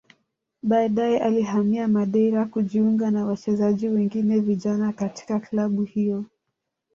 Baadaye 0.63 1.19
alihama 1.19 1.87
Madeira 1.87 2.45
kujiunga 2.45 3.11
na 3.11 3.25
wachezaji 3.25 3.87
wengine 3.87 4.39
vijana 4.39 4.93
katika 4.93 5.39
klabu 5.39 5.83
hiyo 5.83 6.25